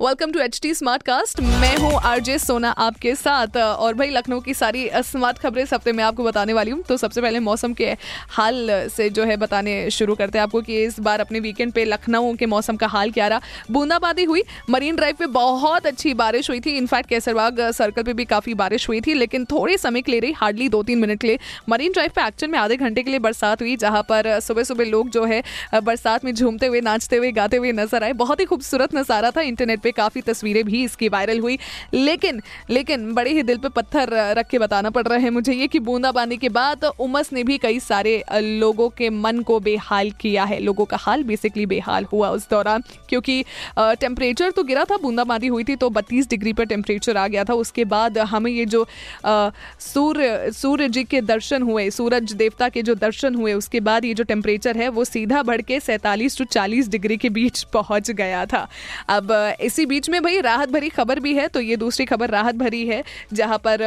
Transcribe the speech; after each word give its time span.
welcome 0.00 0.30
to 0.32 0.40
H 0.40 0.58
T 0.62 0.72
smart 0.74 1.02
cast 1.02 1.40
मैं 1.40 1.76
हूँ 1.78 1.92
RJ 2.00 2.38
सोना 2.38 2.68
आपके 2.80 3.14
साथ, 3.14 3.56
और 3.56 3.94
भाई 3.94 4.10
लखनऊ 4.10 4.40
की 4.40 4.52
सारी 4.54 4.88
स्मार्ट 5.04 5.38
खबरें 5.38 5.62
इस 5.62 5.72
हफ़्ते 5.74 5.92
में 5.92 6.02
आपको 6.04 6.24
बताने 6.24 6.52
वाली 6.52 6.70
हूँ। 6.70 6.82
तो 6.82 6.96
सबसे 6.96 7.20
पहले 7.20 7.40
मौसम 7.40 7.72
के 7.72 7.90
हाल 8.30 8.70
से 8.90 9.08
जो 9.10 9.24
है 9.24 9.36
बताने 9.36 9.74
शुरू 9.90 10.14
करते 10.14 10.38
हैं 10.38 10.42
आपको 10.42 10.60
कि 10.60 10.82
इस 10.84 10.98
बार 11.00 11.20
अपने 11.20 11.40
वीकेंड 11.40 11.72
पे 11.72 11.84
लखनऊ 11.84 12.34
के 12.34 12.46
मौसम 12.46 12.76
का 12.76 12.86
हाल 12.86 13.10
क्या 13.10 13.26
रहा। 13.28 13.40
बूंदाबांदी 13.70 14.24
हुई 14.24 14.42
मरीन 14.70 14.96
ड्राइव 14.96 15.16
पे 15.18 15.26
बहुत 15.28 15.86
अच्छी 15.86 16.14
बारिश 16.14 16.48
हुई 16.50 16.60
थी। 16.60 16.76
इनफैक्ट 16.76 17.08
केसरबाग 17.08 17.60
सर्कल 17.72 18.02
पे 18.02 18.12
भी 18.12 18.24
काफ़ी 18.24 18.54
बारिश 18.54 18.88
हुई 18.88 19.00
थी, 19.00 19.14
लेकिन 19.14 19.44
थोड़े 19.44 19.76
समय 19.78 20.02
के 20.02 20.12
लिए 20.12 20.20
रही 20.20 20.32
हार्डली 20.32 20.68
दो 20.68 20.82
तीन 20.82 20.98
मिनट 20.98 21.20
के 21.20 21.26
लिए। 21.26 21.38
मरीन 21.68 21.92
ड्राइव 21.92 22.10
पे 22.14 22.26
एक्चुअल 22.26 22.52
में 22.52 22.58
आधे 22.58 22.76
घंटे 22.78 23.02
के 23.02 23.10
लिए 23.10 23.20
बरसात 23.20 23.62
हुई, 23.62 23.76
जहाँ 23.76 24.02
पर 24.08 24.38
सुबह 24.40 24.64
सुबह 24.64 24.84
लोग 24.86 25.10
जो 25.10 25.24
है 25.26 25.42
बरसात 25.74 26.24
में 26.24 26.34
झूमते 26.34 26.66
हुए, 26.66 26.80
नाचते 26.80 27.16
हुए, 27.16 27.32
गाते 27.32 27.56
हुए 27.56 27.72
नज़र 27.74 28.04
आए। 28.04 28.12
बहुत 28.16 28.40
ही 28.40 28.44
खूबसूरत 28.46 28.94
नज़ारा 28.94 29.30
था 29.30 29.40
इंटरनेट 29.42 29.88
पे 29.90 29.92
काफ़ी 29.92 30.20
तस्वीरें 30.22 30.64
भी 30.64 30.82
इसकी 30.84 31.08
वायरल 31.10 31.40
हुई। 31.40 31.58
लेकिन 31.94 32.40
लेकिन 32.70 33.12
बड़े 33.14 33.30
ही 33.32 33.42
दिल 33.42 33.58
पे 33.58 33.68
पत्थर 33.70 34.08
रख 34.36 34.48
के 34.48 34.58
बताना 34.60 34.90
पड़ 34.90 35.06
रहा 35.06 35.18
है 35.18 35.30
मुझे 35.30 35.52
ये 35.52 35.66
कि 35.68 35.78
बूंदाबांदी 35.80 36.36
के 36.36 36.48
बाद 36.50 36.84
उमस 37.00 37.32
ने 37.32 37.42
भी 37.44 37.56
कई 37.58 37.80
सारे 37.80 38.22
लोगों 38.32 38.88
के 38.90 39.10
मन 39.12 39.40
को 39.42 39.58
बेहाल 39.60 40.10
किया 40.20 40.44
है। 40.44 40.58
लोगों 40.60 40.84
का 40.84 40.96
हाल 40.96 41.22
बेसिकली 41.24 41.66
बेहाल 41.66 42.04
हुआ 42.04 42.28
उस 42.30 42.48
दौरान, 42.50 42.82
क्योंकि 43.08 43.42
टेम्परेचर 43.78 44.50
तो 44.50 44.62
गिरा 44.64 44.84
था, 44.84 44.96
बूंदाबांदी 44.98 45.46
हुई 45.46 45.64
थी 45.64 45.76
तो 45.76 45.90
बत्तीस 45.90 46.28
डिग्री 46.30 46.52
पर 46.52 46.64
टेम्परेचर 46.66 47.16
आ 47.16 47.26
गया 47.28 47.44
था। 47.44 47.54
उसके 47.56 47.84
बाद 47.86 48.18
हमें 48.20 48.50
ये 48.50 48.66
जो 48.66 48.86
सूर्य 49.26 50.50
सूर्य 50.52 50.88
जी 50.88 51.04
के 51.04 51.20
दर्शन 51.22 51.62
हुए, 51.62 51.88
सूरज 51.90 52.32
देवता 52.34 52.68
के 52.68 52.82
जो 52.82 52.94
दर्शन 52.96 53.34
हुए, 53.34 53.52
उसके 53.54 53.80
बाद 53.80 54.04
ये 54.04 54.14
जो 54.14 54.24
टेम्परेचर 54.24 54.76
है 54.76 54.88
वो 54.90 55.04
सीधा 55.04 55.42
बढ़ 55.42 55.60
के 55.62 55.80
सैंतालीस 55.80 56.38
टू 56.38 56.44
चालीस 56.46 56.88
डिग्री 56.88 57.16
के 57.16 57.28
बीच 57.30 57.62
पहुँच 57.72 58.10
गया 58.12 58.44
था। 58.46 58.66
अब 59.08 59.32
इसी 59.60 59.79
बीच 59.86 60.10
में 60.10 60.22
भाई 60.22 60.40
राहत 60.40 60.68
भरी 60.68 60.88
खबर 60.88 61.20
भी 61.20 61.34
है 61.34 61.48
तो 61.48 61.60
ये 61.60 61.76
दूसरी 61.76 62.06
खबर 62.06 62.30
राहत 62.30 62.54
भरी 62.54 62.86
है 62.86 63.02
जहाँ 63.32 63.58
पर 63.58 63.82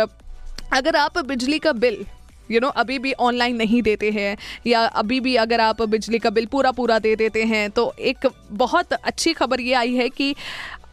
अगर 0.74 0.96
आप 0.96 1.18
बिजली 1.18 1.60
का 1.60 1.72
bill 1.72 2.06
you 2.52 2.60
you 2.60 2.62
know 2.62 2.68
know, 2.68 2.80
अभी 2.80 3.00
भी 3.00 3.14
ऑनलाइन 3.14 3.56
नहीं 3.56 3.82
देते 3.82 4.10
हैं 4.12 4.38
या 4.68 4.82
अभी 4.82 5.20
भी 5.20 5.36
अगर 5.36 5.62
आप 5.62 5.82
बिजली 5.82 6.20
का 6.20 6.30
बिल 6.30 6.46
पूरा 6.46 6.72
पूरा 6.72 7.00
दे 7.00 7.16
देते 7.16 7.44
हैं 7.44 7.70
तो 7.72 7.94
एक 8.00 8.28
बहुत 8.52 8.94
अच्छी 8.94 9.34
खबर 9.34 9.62
ये 9.62 9.74
आई 9.74 9.96
है 9.96 10.10
कि 10.10 10.36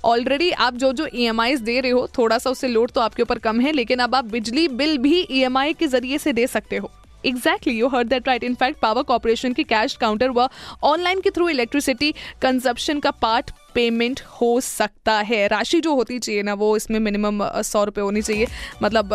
ऑलरेडी 0.05 0.51
आप 0.51 0.75
जो 0.75 0.93
जो 0.93 1.06
ई 1.15 1.31
e 1.31 1.61
दे 1.61 1.81
रहे 1.81 1.93
हो 1.93 2.09
थोड़ा 2.19 2.39
सा 2.39 2.51
उससे 2.51 2.69
लोड 2.69 2.91
तो 2.91 3.01
आपके 3.01 3.23
ऊपर 3.23 3.39
कम 3.39 3.61
है 3.61 3.73
लेकिन 3.73 3.98
अब 3.98 4.15
आप 4.15 4.25
बिजली 4.25 4.69
बिल 4.69 4.98
भी 4.98 5.21
ई 5.21 5.45
e 5.45 5.75
के 5.75 5.87
ज़रिए 5.87 6.19
से 6.19 6.33
दे 6.33 6.47
सकते 6.47 6.77
हो। 6.77 6.91
Exactly 7.27 7.75
you 7.75 7.89
heard 7.89 8.09
that 8.09 8.28
right 8.28 8.45
in fact 8.45 8.81
power 8.81 9.03
corporation 9.03 9.53
की 9.53 9.65
कैश 9.65 9.95
काउंटर 9.97 10.31
व 10.31 10.48
ऑनलाइन 10.83 11.21
के 11.21 11.31
थ्रू 11.31 11.48
इलेक्ट्रिसिटी 11.48 12.15
कंजप्शन 12.43 13.01
का 13.01 13.11
पार्ट 13.11 13.51
पेमेंट 13.74 14.20
हो 14.32 14.60
सकता 14.62 15.12
है। 15.20 15.46
राशि 15.48 15.80
जो 15.80 15.94
होती 15.94 16.18
चाहिए 16.18 16.42
ना, 16.42 16.54
वो 16.54 16.76
इसमें 16.76 16.98
मिनिमम 17.00 17.44
सौ 17.62 17.84
रुपये 17.84 18.04
होनी 18.04 18.22
चाहिए। 18.22 18.46
मतलब 18.82 19.14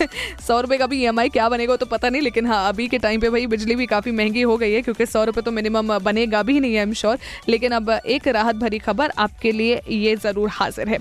सौ 0.46 0.60
रुपये 0.60 0.78
का 0.78 0.86
भी 0.86 1.04
ई 1.06 1.28
क्या 1.28 1.48
बनेगा 1.48 1.76
तो 1.76 1.86
पता 1.86 2.08
नहीं, 2.08 2.22
लेकिन 2.22 2.46
हाँ 2.46 2.68
अभी 2.68 2.86
के 2.88 2.98
टाइम 2.98 3.20
पे 3.20 3.30
भाई 3.30 3.46
बिजली 3.46 3.74
भी 3.76 3.86
काफ़ी 3.86 4.12
महँगी 4.12 4.42
हो 4.42 4.56
गई 4.56 4.72
है, 4.72 4.82
क्योंकि 4.82 5.06
सौ 5.06 5.24
रुपये 5.24 5.42
तो 5.42 5.50
मिनिमम 5.52 5.96
बनेगा 6.00 6.42
भी 6.42 6.58
नहीं 6.60 6.74
है 6.74 6.82
एम 6.82 6.92
श्योर 6.94 7.18
लेकिन 7.48 7.72
अब 7.72 7.90
एक 7.90 8.28
राहत 8.28 8.56
भरी 8.56 8.78
खबर 8.78 9.12
आपके 9.18 9.52
लिए 9.52 9.80
ये 9.90 10.14
ज़रूर 10.16 10.48
हाजिर 10.52 10.88
है। 10.88 10.98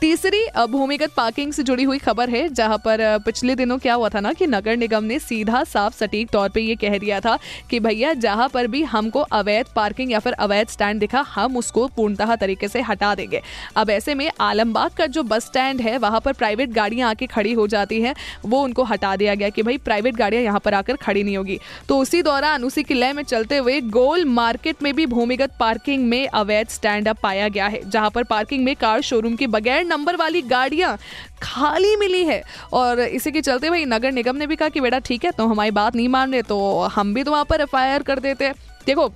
तीसरी 0.00 0.44
भूमिगत 0.68 1.12
पार्किंग 1.16 1.52
से 1.52 1.62
जुड़ी 1.62 1.84
हुई 1.84 1.98
खबर 2.00 2.30
है, 2.30 2.48
जहाँ 2.50 2.78
पर 2.78 3.18
पिछले 3.18 3.54
दिनों 3.54 3.78
क्या 3.78 3.94
हुआ 3.94 4.08
था 4.08 4.20
ना 4.20 4.32
कि 4.32 4.46
नगर 4.48 4.76
निगम 4.76 5.04
ने 5.04 5.18
सीधा 5.20 5.62
साफ़ 5.66 5.96
सटीक 5.96 6.30
तौर 6.30 6.48
पर 6.48 6.60
यह 6.60 6.76
कह 6.80 6.98
दिया 6.98 7.20
था 7.20 7.38
कि 7.70 7.80
भैया, 7.80 8.12
जहाँ 8.14 8.48
पर 8.48 8.66
भी 8.66 8.82
हमको 8.84 9.20
अवैध 9.32 9.66
पार्किंग 9.76 10.12
या 10.12 10.18
फिर 10.18 10.32
अवैध 10.34 10.68
स्टैंड 10.68 11.00
दिखा, 11.00 11.20
हम 11.28 11.56
उसको 11.56 11.86
पूर्णतः 11.88 12.34
तरीके 12.48 12.68
से 12.68 12.80
हटा 12.82 13.14
देंगे। 13.14 13.42
अब 13.76 13.90
ऐसे 13.90 14.14
में 14.14 14.30
आलमबाग 14.40 14.90
का 14.92 15.06
जो 15.08 15.22
बस 15.24 15.46
स्टैंड 15.46 15.80
है, 15.80 15.96
वहाँ 15.98 16.20
पर 16.20 16.32
प्राइवेट 16.34 16.70
गाड़ियाँ 16.72 17.10
आके 17.10 17.26
खड़ी 17.28 17.52
हो 17.52 17.66
जाती 17.68 18.00
हैं, 18.02 18.14
वो 18.44 18.62
उनको 18.62 18.84
हटा 18.84 19.14
दिया 19.16 19.34
गया 19.34 19.48
कि 19.48 19.62
भाई 19.62 19.78
प्राइवेट 19.80 20.16
गाड़ियाँ 20.16 20.42
यहाँ 20.42 20.60
पर 20.60 20.74
आकर 20.74 20.96
खड़ी 20.98 21.22
नहीं 21.22 21.36
होगी। 21.36 21.58
तो 21.88 21.98
उसी 21.98 22.22
दौरान 22.22 22.64
उसी 22.64 22.82
किले 22.84 23.12
में 23.12 23.22
चलते 23.24 23.56
हुए 23.58 23.80
गोल 23.90 24.24
मार्केट 24.26 24.82
में 24.82 24.94
भी 24.94 25.06
भूमिगत 25.08 25.56
पार्किंग 25.60 26.06
में 26.08 26.26
अवैध 26.28 26.68
स्टैंड 26.70 27.08
अप 27.08 27.18
पाया 27.22 27.48
गया 27.48 27.66
है, 27.66 27.80
जहाँ 27.86 28.10
पर 28.10 28.24
पार्किंग 28.26 28.64
में 28.64 28.74
कार 28.76 29.00
शोरूम 29.02 29.36
की 29.36 29.46
बगैर 29.48 29.84
नंबर 29.86 30.16
वाली 30.16 30.42
गाड़ियाँ 30.44 30.96
खाली 31.42 31.94
मिली 31.96 32.24
है। 32.24 32.42
और 32.72 33.00
इसी 33.00 33.30
के 33.32 33.40
चलते 33.40 33.70
भाई 33.70 33.84
नगर 33.86 34.12
निगम 34.12 34.36
ने 34.36 34.46
भी 34.46 34.56
कहा 34.56 34.68
कि 34.68 34.80
बेटा 34.80 34.98
ठीक 35.00 35.24
है 35.24 35.30
तो 35.30 35.46
हमारी 35.46 35.70
बात 35.72 35.96
नहीं 35.96 36.08
मान 36.08 36.32
रहे 36.32 36.42
तो 36.44 36.58
हम 36.94 37.14
भी 37.14 37.24
तो 37.24 37.30
वहाँ 37.30 37.44
पर 37.44 37.60
एफ़ 37.60 38.02
कर 38.02 38.20
देते 38.20 38.52
देखो 38.86 39.12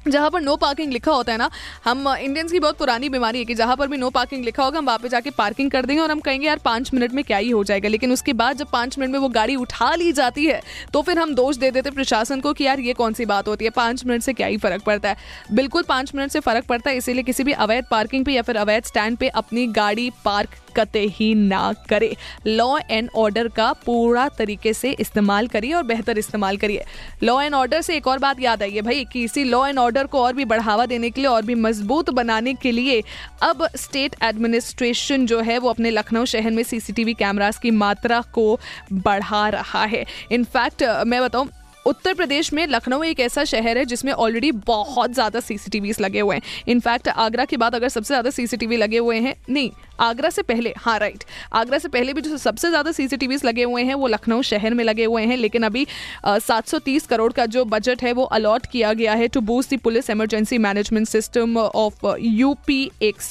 जहाँ 0.00 0.30
पर 0.30 0.40
नो 0.40 0.54
पार्किंग 0.56 0.92
लिखा 0.92 1.12
होता 1.12 1.32
है 1.32 1.38
ना, 1.38 1.48
हम 1.84 2.08
इंडियंस 2.10 2.52
की 2.52 2.60
बहुत 2.60 2.78
पुरानी 2.78 3.08
बीमारी 3.08 3.38
है 3.38 3.44
कि 3.44 3.54
जहाँ 3.54 3.76
पर 3.76 3.88
भी 3.88 3.96
नो 3.96 4.08
पार्किंग 4.10 4.44
लिखा 4.44 4.64
होगा, 4.64 4.78
हम 4.78 4.86
वहाँ 4.86 4.98
पे 4.98 5.08
जाके 5.08 5.30
पार्किंग 5.30 5.70
कर 5.70 5.86
देंगे 5.86 6.02
और 6.02 6.10
हम 6.10 6.20
कहेंगे, 6.20 6.46
यार, 6.46 6.58
पाँच 6.58 6.92
मिनट 6.94 7.12
में 7.12 7.22
क्या 7.24 7.38
ही 7.38 7.50
हो 7.50 7.62
जाएगा? 7.64 7.88
लेकिन 7.88 8.12
उसके 8.12 8.32
बाद 8.32 8.56
जब 8.56 8.70
पाँच 8.72 8.98
मिनट 8.98 9.12
में 9.12 9.18
वो 9.18 9.28
गाड़ी 9.28 9.56
उठा 9.56 9.94
ली 9.94 10.12
जाती 10.12 10.44
है 10.46 10.60
तो 10.92 11.02
फिर 11.02 11.18
हम 11.18 11.34
दोष 11.34 11.56
दे 11.56 11.70
देते 11.70 11.90
प्रशासन 11.90 12.40
को 12.40 12.52
कि, 12.52 12.64
यार, 12.64 12.80
ये 12.80 12.92
कौन 12.92 13.12
सी 13.12 13.24
बात 13.24 13.48
होती 13.48 13.64
है? 13.64 13.70
पाँच 13.70 14.04
मिनट 14.06 14.22
से 14.22 14.32
क्या 14.32 14.46
ही 14.46 14.56
फ़र्क 14.56 14.82
पड़ता 14.82 15.08
है? 15.08 15.16
बिल्कुल 15.52 15.82
पाँच 15.82 16.14
मिनट 16.14 16.30
से 16.30 16.40
फ़र्क 16.40 16.64
पड़ता 16.64 16.90
है, 16.90 16.96
इसीलिए 16.96 17.22
किसी 17.22 17.44
भी 17.44 17.52
अवैध 17.52 17.84
पार्किंग 17.90 18.24
पे 18.24 18.32
या 18.32 18.42
फिर 18.42 18.56
अवैध 18.56 18.84
स्टैंड 18.84 19.18
पे 19.18 19.28
अपनी 19.28 19.66
गाड़ी 19.72 20.10
पार्क 20.24 20.56
कते 20.76 21.06
ही 21.10 21.34
ना 21.34 21.72
करे। 21.88 22.14
लॉ 22.46 22.78
एंड 22.80 23.08
ऑर्डर 23.16 23.48
का 23.48 23.72
पूरा 23.86 24.28
तरीके 24.28 24.72
से 24.72 24.90
इस्तेमाल 25.00 25.48
करिए 25.48 25.72
और 25.72 25.82
बेहतर 25.84 26.18
इस्तेमाल 26.18 26.56
करिए। 26.56 26.84
लॉ 27.22 27.40
एंड 27.40 27.54
ऑर्डर 27.54 27.80
से 27.80 27.96
एक 27.96 28.06
और 28.06 28.18
बात 28.18 28.40
याद 28.40 28.62
आई 28.62 28.70
है 28.70 28.82
भाई, 28.82 29.04
कि 29.04 29.22
इसी 29.24 29.44
लॉ 29.44 29.66
एंड 29.66 29.78
ऑर्डर 29.78 30.06
को 30.06 30.22
और 30.22 30.32
भी 30.32 30.44
बढ़ावा 30.44 30.86
देने 30.86 31.10
के 31.10 31.20
लिए 31.20 31.30
और 31.30 31.42
भी 31.42 31.54
मज़बूत 31.56 32.10
बनाने 32.12 32.54
के 32.54 32.72
लिए 32.72 33.02
अब 33.42 33.66
स्टेट 33.76 34.16
एडमिनिस्ट्रेशन 34.22 35.26
जो 35.26 35.40
है 35.40 35.58
वो 35.58 35.70
अपने 35.70 35.90
लखनऊ 35.90 36.24
शहर 36.26 36.50
में 36.50 36.62
सीसीटीवी 36.62 37.14
कैमरास 37.14 37.58
की 37.58 37.70
मात्रा 37.72 38.20
को 38.34 38.58
बढ़ा 38.92 39.48
रहा 39.48 39.84
है। 39.84 40.04
इनफैक्ट 40.32 40.84
मैं 41.06 41.22
बताऊँ 41.22 41.48
उत्तर 41.86 42.14
प्रदेश 42.14 42.52
में 42.52 42.66
लखनऊ 42.66 43.02
एक 43.02 43.20
ऐसा 43.20 43.44
शहर 43.44 43.78
है 43.78 43.84
जिसमें 43.84 44.12
ऑलरेडी 44.14 44.50
बहुत 44.66 45.12
ज़्यादा 45.12 45.40
सीसीटीवी 45.40 45.92
लगे 46.00 46.20
हुए 46.20 46.36
हैं। 46.36 46.42
इनफैक्ट 46.68 47.08
आगरा 47.08 47.44
के 47.44 47.56
बाद 47.56 47.74
अगर 47.74 47.88
सबसे 47.88 48.08
ज़्यादा 48.08 48.30
सीसीटीवी 48.30 48.76
लगे 48.76 48.98
हुए 48.98 49.18
हैं, 49.18 49.34
नहीं, 49.50 49.70
आगरा 50.00 50.30
से 50.30 50.42
पहले 50.42 50.74
हाँ 50.78 50.98
राइट 50.98 51.24
आगरा 51.52 51.78
से 51.78 51.88
पहले 51.88 52.12
भी 52.12 52.20
जो 52.20 52.36
सबसे 52.38 52.68
ज़्यादा 52.68 52.92
सीसीटीवी 52.92 53.36
लगे 53.44 53.64
हुए 53.64 53.82
हैं, 53.82 53.94
वो 53.94 54.06
लखनऊ 54.08 54.42
शहर 54.42 54.74
में 54.74 54.84
लगे 54.84 55.04
हुए 55.04 55.22
हैं, 55.22 55.36
लेकिन 55.36 55.62
अभी 55.62 55.86
सात 56.26 56.68
सौ 56.68 56.78
तीस 56.80 57.06
करोड़ 57.06 57.32
का 57.32 57.46
जो 57.48 57.64
बजट 57.66 58.02
है, 58.02 58.12
वो 58.12 58.24
अलॉट 58.24 58.66
किया 58.66 58.92
गया 58.92 59.14
है 59.14 59.28
to 59.28 59.40
boost 59.42 59.74
the 59.74 59.78
police 59.80 60.10
emergency 60.10 60.58
management 60.60 61.08
system 61.08 61.58
of 61.58 62.06
UP 62.18 62.90
एक 63.02 63.22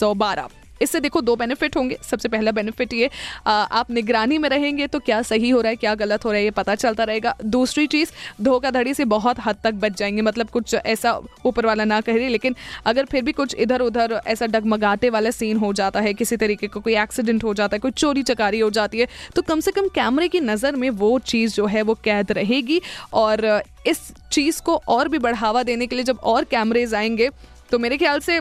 इससे 0.81 0.99
देखो 0.99 1.21
दो 1.21 1.35
बेनिफिट 1.35 1.75
होंगे। 1.77 1.97
सबसे 2.03 2.29
पहला 2.29 2.51
बेनिफिट 2.51 2.93
ये 2.93 3.09
आप 3.47 3.91
निगरानी 3.91 4.37
में 4.37 4.49
रहेंगे 4.49 4.87
तो 4.87 4.99
क्या 5.01 5.21
सही 5.23 5.49
हो 5.49 5.61
रहा 5.61 5.69
है, 5.69 5.75
क्या 5.75 5.93
गलत 5.95 6.25
हो 6.25 6.31
रहा 6.31 6.37
है, 6.37 6.43
ये 6.43 6.51
पता 6.51 6.75
चलता 6.75 7.03
रहेगा। 7.03 7.35
दूसरी 7.45 7.87
चीज़, 7.87 8.11
धोखाधड़ी 8.41 8.93
से 8.93 9.05
बहुत 9.07 9.39
हद 9.39 9.57
तक 9.63 9.73
बच 9.75 9.97
जाएँगे। 9.97 10.21
मतलब 10.21 10.49
कुछ 10.49 10.75
ऐसा 10.75 11.19
ऊपर 11.45 11.65
वाला 11.65 11.85
ना 11.85 11.99
कह 12.01 12.15
रही 12.15 12.27
लेकिन 12.29 12.55
अगर 12.85 13.05
फिर 13.05 13.23
भी 13.23 13.31
कुछ 13.33 13.55
इधर 13.57 13.81
उधर 13.81 14.19
ऐसा 14.27 14.47
डगमगाते 14.47 15.09
वाला 15.09 15.31
सीन 15.31 15.57
हो 15.57 15.73
जाता 15.73 15.99
है, 15.99 16.13
किसी 16.13 16.37
तरीके 16.37 16.67
का 16.67 16.73
को 16.73 16.79
कोई 16.79 16.95
एक्सीडेंट 16.97 17.43
हो 17.43 17.53
जाता 17.53 17.75
है, 17.75 17.79
कोई 17.79 17.91
चोरी 17.93 18.23
चकारी 18.23 18.59
हो 18.59 18.69
जाती 18.71 18.99
है 18.99 19.07
तो 19.35 19.41
कम 19.41 19.59
से 19.59 19.71
कम 19.71 19.87
कैमरे 19.89 20.27
की 20.27 20.39
नज़र 20.41 20.75
में 20.75 20.89
वो 20.91 21.17
चीज़ 21.21 21.55
जो 21.55 21.65
है 21.67 21.81
वो 21.81 21.93
कैद 22.03 22.31
रहेगी। 22.31 22.81
और 23.13 23.45
इस 23.87 23.99
चीज़ 24.31 24.61
को 24.61 24.75
और 24.87 25.07
भी 25.09 25.17
बढ़ावा 25.19 25.63
देने 25.63 25.87
के 25.87 25.95
लिए 25.95 26.05
जब 26.05 26.19
और 26.23 26.43
कैमरेज 26.43 26.93
आएँगे 26.93 27.29
तो 27.71 27.79
मेरे 27.79 27.97
ख्याल 27.97 28.19
से 28.19 28.39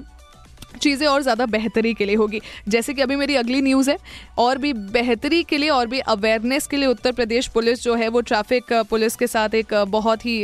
चीज़ें 0.78 1.06
और 1.08 1.22
ज़्यादा 1.22 1.46
बेहतरी 1.48 1.92
के 1.94 2.04
लिए 2.04 2.16
होगी। 2.16 2.40
जैसे 2.68 2.94
कि 2.94 3.02
अभी 3.02 3.16
मेरी 3.16 3.36
अगली 3.36 3.60
न्यूज़ 3.62 3.90
है, 3.90 3.96
और 4.38 4.58
भी 4.58 4.72
बेहतरी 4.72 5.42
के 5.44 5.58
लिए 5.58 5.68
और 5.70 5.86
भी 5.86 5.98
अवेयरनेस 6.08 6.66
के 6.66 6.76
लिए 6.76 6.88
उत्तर 6.88 7.12
प्रदेश 7.12 7.46
पुलिस 7.48 7.82
जो 7.82 7.94
है, 7.94 8.08
वो 8.08 8.20
ट्रैफ़िक 8.22 8.72
पुलिस 8.90 9.16
के 9.16 9.26
साथ 9.26 9.54
एक 9.54 9.74
बहुत 9.88 10.26
ही 10.26 10.36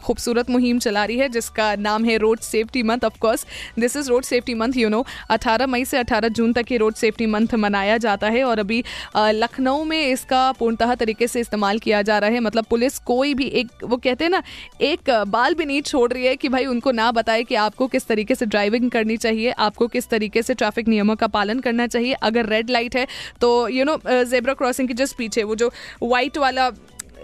खूबसूरत 0.00 0.50
मुहिम 0.50 0.78
चला 0.78 1.04
रही 1.04 1.18
है, 1.18 1.28
जिसका 1.30 1.74
नाम 1.78 2.04
है 2.04 2.16
road 2.18 2.40
safety 2.42 2.82
month 2.82 3.04
of course 3.04 3.46
this 3.78 3.96
is 3.96 4.08
road 4.10 4.24
safety 4.24 4.54
month 4.54 4.76
you 4.76 4.88
know 4.88 5.04
18 5.32 5.66
मई 5.66 5.84
से 5.84 5.98
18 5.98 6.28
जून 6.30 6.52
तक 6.52 6.72
ये 6.72 6.78
रोड 6.78 6.94
सेफ्टी 6.96 7.26
मंथ 7.28 7.54
मनाया 7.56 7.96
जाता 7.98 8.28
है, 8.28 8.42
और 8.44 8.58
अभी 8.58 8.82
लखनऊ 9.16 9.84
में 9.84 10.00
इसका 10.02 10.50
पूर्णतः 10.52 10.94
तरीके 10.96 11.26
से 11.26 11.40
इस्तेमाल 11.40 11.78
किया 11.80 12.02
जा 12.02 12.18
रहा 12.18 12.30
है। 12.30 12.40
मतलब 12.40 12.64
पुलिस 12.70 12.98
कोई 13.06 13.34
भी 13.34 13.46
एक, 13.50 13.68
वो 13.84 13.96
कहते 13.98 14.24
हैं 14.24 14.30
ना, 14.30 14.42
एक 14.82 15.10
बाल 15.28 15.54
भी 15.54 15.64
नहीं 15.64 15.82
छोड़ 15.82 16.12
रही 16.12 16.26
है 16.26 16.36
कि 16.36 16.48
भाई 16.48 16.66
उनको 16.66 16.90
ना 16.92 17.10
बताए 17.12 17.42
कि 17.44 17.54
आपको 17.56 17.86
किस 17.88 18.06
तरीके 18.06 18.34
से 18.34 18.46
ड्राइविंग 18.46 18.90
करनी 18.90 19.16
चाहिए 19.18 19.50
आप 19.60 19.76
आपको 19.80 19.88
किस 19.88 20.08
तरीके 20.08 20.42
से 20.42 20.54
ट्रैफ़िक 20.54 20.88
नियमों 20.88 21.14
का 21.16 21.26
पालन 21.32 21.60
करना 21.60 21.86
चाहिए? 21.86 22.12
अगर 22.22 22.46
रेड 22.46 22.70
लाइट 22.70 22.96
है 22.96 23.06
तो 23.40 23.48
यू 23.70 23.84
नो 23.84 23.96
जेब्रा 24.06 24.54
क्रॉसिंग 24.54 24.88
के 24.88 24.94
जस्ट 24.94 25.16
पीछे 25.16 25.42
वो 25.42 25.54
जो 25.56 25.70
व्हाइट 26.02 26.38
वाला 26.38 26.68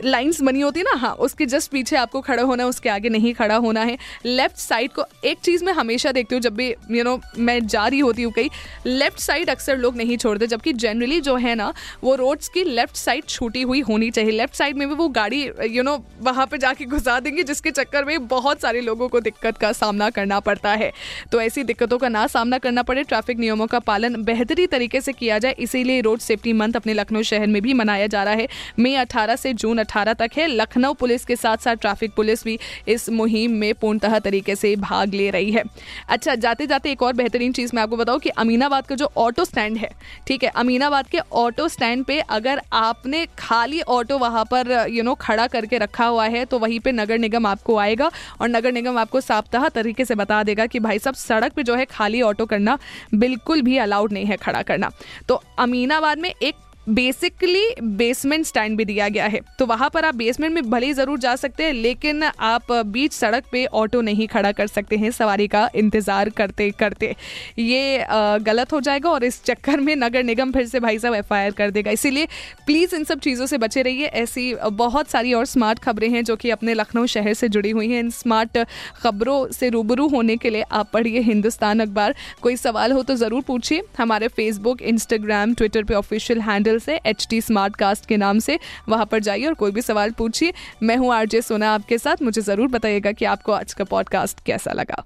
लाइंस 0.05 0.41
बनी 0.43 0.61
होती 0.61 0.81
है 0.81 0.85
ना 0.85 0.99
हाँ 0.99 1.13
उसके 1.17 1.47
जस्ट 1.47 1.71
पीछे 1.71 1.97
आपको 1.97 2.21
खड़ा 2.21 2.43
होना 2.43 2.63
है 2.63 2.69
उसके 2.69 2.89
आगे 2.89 3.09
नहीं 3.09 3.33
खड़ा 3.35 3.57
होना 3.57 3.81
है। 3.81 3.97
लेफ़्ट 4.27 4.57
साइड 4.59 4.93
को 4.93 5.05
एक 5.25 5.39
चीज़ 5.39 5.65
मैं 5.65 5.73
हमेशा 5.73 6.13
देखती 6.13 6.35
हूँ 6.35 6.43
जब 6.43 6.55
भी 6.55 6.69
यू 6.69 6.75
you 6.89 7.05
नो 7.05 7.17
know, 7.17 7.39
मैं 7.39 7.67
जा 7.67 7.87
रही 7.87 7.99
होती 8.01 8.23
हूँ 8.23 8.33
कहीं 8.33 8.51
लेफ़्ट 8.87 9.19
साइड 9.19 9.51
अक्सर 9.51 9.77
लोग 9.79 9.97
नहीं 9.97 10.17
छोड़ते 10.17 10.47
जबकि 10.47 10.73
जनरली 10.75 11.21
जो 11.21 11.37
है 11.37 11.55
ना 11.55 11.73
वो 12.03 12.15
रोड्स 12.15 12.49
की 12.49 12.65
लेफ़्ट 12.65 12.97
साइड 12.97 13.25
छूटी 13.27 13.63
हुई 13.63 13.81
होनी 13.81 14.11
चाहिए। 14.11 14.31
लेफ़्ट 14.31 14.55
साइड 14.55 14.77
में 14.77 14.89
भी 14.89 14.95
वो 14.95 15.09
गाड़ी 15.11 15.43
यू 15.67 15.83
नो 15.83 15.97
वहाँ 16.21 16.47
पर 16.47 16.57
जाके 16.57 16.85
घुसा 16.87 17.19
देंगे 17.21 17.43
जिसके 17.43 17.71
चक्कर 17.71 18.05
में 18.05 18.27
बहुत 18.29 18.61
सारे 18.61 18.81
लोगों 18.81 19.09
को 19.09 19.21
दिक्कत 19.21 19.59
का 19.59 19.73
सामना 19.73 20.11
करना 20.11 20.41
पड़ता 20.41 20.73
है। 20.73 20.93
तो 21.33 21.41
ऐसी 21.41 21.63
दिक्कतों 21.65 21.99
का 21.99 22.09
ना 22.09 22.27
सामना 22.27 22.59
करना 22.59 22.83
पड़े 22.83 23.03
ट्रैफ़िक 23.05 23.39
नियमों 23.39 23.67
का 23.67 23.79
पालन 23.81 24.23
बेहतरी 24.25 24.67
तरीके 24.67 25.01
से 25.01 25.13
किया 25.13 25.39
जाए 25.39 25.55
इसीलिए 25.59 26.01
रोड 26.01 26.21
सेफ्टी 26.21 26.53
मंथ 26.53 26.77
अपने 26.77 26.95
लखनऊ 26.95 27.23
शहर 27.25 27.47
में 27.47 27.61
भी 27.63 27.75
मनाया 27.75 28.07
जा 28.07 28.23
रहा 28.25 28.35
है। 28.35 28.49
मई 28.79 28.95
अठारह 28.97 29.37
से 29.37 29.53
जून 29.55 29.79
अठारह 29.87 30.13
तक 30.17 30.31
है। 30.37 30.47
लखनऊ 30.49 30.93
पुलिस 30.95 31.25
के 31.25 31.37
साथ 31.37 31.57
साथ 31.59 31.77
ट्रैफ़िक 31.79 32.15
पुलिस 32.17 32.45
भी 32.45 32.59
इस 32.89 33.09
मुहिम 33.13 33.53
में 33.55 33.73
पूर्णतः 33.77 34.19
तरीके 34.21 34.55
से 34.57 34.75
भाग 34.79 35.15
ले 35.15 35.31
रही 35.31 35.51
है। 35.53 35.63
अच्छा 36.09 36.35
जाते 36.37 36.67
जाते 36.67 36.91
एक 36.91 37.03
और 37.03 37.13
बेहतरीन 37.15 37.53
चीज़ 37.53 37.71
मैं 37.75 37.83
आपको 37.83 37.97
बताऊँ 37.97 38.21
कि 38.21 38.29
अमीनाबाद 38.39 38.87
का 38.87 38.95
जो 38.95 39.11
ऑटो 39.19 39.45
स्टैंड 39.45 39.77
है, 39.77 39.91
ठीक 40.27 40.45
है, 40.45 40.51
अमीनाबाद 40.57 41.07
के 41.07 41.19
ऑटो 41.35 41.69
स्टैंड 41.69 42.05
पे 42.05 42.19
अगर 42.31 42.61
आपने 42.75 43.25
खाली 43.39 43.81
ऑटो 43.91 44.19
वहाँ 44.19 44.45
पर 44.45 44.87
यू 44.91 45.03
नो 45.03 45.15
खड़ा 45.17 45.47
करके 45.47 45.79
रखा 45.79 46.07
हुआ 46.07 46.27
है 46.27 46.45
तो 46.45 46.59
वहीं 46.59 46.81
पे 46.81 46.93
नगर 46.93 47.19
निगम 47.19 47.47
आपको 47.47 47.77
आएगा 47.79 48.11
और 48.41 48.49
नगर 48.49 48.73
निगम 48.73 48.99
आपको 48.99 49.21
साप्ताह 49.23 49.69
तरीके 49.71 50.05
से 50.05 50.15
बता 50.17 50.43
देगा 50.43 50.67
कि 50.67 50.81
भाई 50.81 50.99
साहब, 50.99 51.15
सड़क 51.17 51.53
पे 51.53 51.63
जो 51.63 51.75
है 51.75 51.85
खाली 51.87 52.23
ऑटो 52.23 52.47
करना 52.47 52.79
बिल्कुल 53.15 53.63
भी 53.63 53.77
अलाउड 53.79 54.13
नहीं 54.13 54.27
है 54.27 54.37
खड़ा 54.39 54.63
करना। 54.63 54.91
तो 55.29 55.43
अमीनाबाद 55.59 56.19
में 56.19 56.33
एक 56.33 56.55
बेसिकली 56.87 57.65
बेसमेंट 57.83 58.45
स्टैंड 58.47 58.77
भी 58.79 58.85
दिया 58.85 59.09
गया 59.09 59.27
है। 59.27 59.41
तो 59.59 59.67
वहाँ 59.67 59.89
पर 59.91 60.05
आप 60.05 60.15
बेसमेंट 60.15 60.53
में 60.55 60.71
भले 60.71 60.87
ही 60.87 60.93
ज़रूर 60.93 61.19
जा 61.19 61.35
सकते 61.37 61.65
हैं, 61.65 61.73
लेकिन 61.73 62.23
आप 62.23 62.73
बीच 62.73 63.13
सड़क 63.13 63.45
पे 63.53 63.65
ऑटो 63.67 64.01
नहीं 64.01 64.27
खड़ा 64.29 64.53
कर 64.53 64.67
सकते 64.67 64.97
हैं, 64.97 65.11
सवारी 65.11 65.47
का 65.49 65.69
इंतज़ार 65.77 66.31
करते 66.31 66.71
करते। 66.73 67.15
ये 67.59 68.07
गलत 68.43 68.73
हो 68.73 68.81
जाएगा 68.81 69.11
और 69.11 69.25
इस 69.25 69.43
चक्कर 69.45 69.81
में 69.81 69.95
नगर 69.97 70.23
निगम 70.25 70.53
फिर 70.53 70.67
से 70.67 70.81
भाई 70.81 70.99
साहब 70.99 71.15
एफआईआर 71.15 71.51
कर 71.53 71.71
देगा। 71.71 71.91
इसीलिए 71.91 72.29
प्लीज़ 72.67 72.95
इन 72.97 73.05
सब 73.05 73.21
चीज़ों 73.21 73.47
से 73.47 73.59
बचे 73.59 73.83
रहिए। 73.83 74.07
ऐसी 74.07 74.55
बहुत 74.55 75.11
सारी 75.11 75.33
और 75.33 75.47
स्मार्ट 75.47 75.79
खबरें 75.79 76.09
हैं 76.11 76.25
जो 76.25 76.37
कि 76.37 76.51
अपने 76.51 76.75
लखनऊ 76.75 77.07
शहर 77.09 77.35
से 77.35 77.49
जुड़ी 77.49 77.71
हुई 77.71 77.89
हैं। 77.89 78.01
इन 78.01 78.11
स्मार्ट 78.13 78.59
खबरों 79.03 79.47
से 79.53 79.69
रूबरू 79.69 80.09
होने 80.09 80.37
के 80.37 80.51
लिए 80.51 80.63
आप 80.73 80.91
पढ़िए 80.93 81.21
हिंदुस्तान 81.23 81.81
अखबार। 81.81 82.15
कोई 82.43 82.57
सवाल 82.57 82.93
हो 82.93 83.03
तो 83.03 83.15
ज़रूर 83.17 83.43
पूछिए। 83.43 83.83
हमारे 83.99 84.29
फेसबुक 84.31 84.83
इंस्टाग्राम 84.85 85.55
ट्विटर 85.55 85.85
पे 85.85 85.95
ऑफिशियल 85.95 86.41
हैंडल 86.41 86.76
हैंडल 86.77 86.85
से 86.85 87.01
एच 87.11 87.27
टी 87.31 87.41
स्मार्ट 87.41 87.77
कास्ट 87.77 88.07
के 88.07 88.17
नाम 88.17 88.39
से 88.39 88.59
वहाँ 88.89 89.07
पर 89.07 89.21
जाइए 89.21 89.47
और 89.47 89.55
कोई 89.55 89.71
भी 89.71 89.83
सवाल 89.83 90.11
पूछिए। 90.11 90.53
मैं 90.83 90.97
हूँ 90.97 91.13
आरजे 91.15 91.43
सोना 91.43 91.75
आपके 91.75 91.99
साथ। 91.99 92.23
मुझे 92.23 92.43
ज़रूर 92.43 92.69
बताइएगा 92.69 93.13
कि 93.13 93.25
आपको 93.25 93.53
आज 93.53 93.75
का 93.75 93.85
पॉडकास्ट 93.85 94.45
कैसा 94.47 94.73
लगा। 94.73 95.05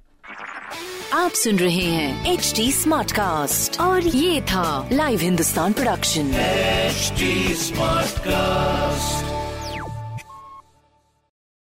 आप 1.12 1.30
सुन 1.32 1.56
रहे 1.58 1.84
हैं 1.84 2.32
एच 2.32 2.52
टी 2.56 2.70
स्मार्ट 2.72 3.12
कास्ट 3.12 3.80
और 3.80 4.06
ये 4.06 4.40
था 4.42 4.88
live 4.92 5.20
Hindustan 5.20 5.72
production 5.72 6.32
smart 7.58 8.18
cast 8.18 9.39